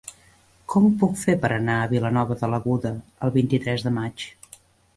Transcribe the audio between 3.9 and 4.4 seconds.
maig?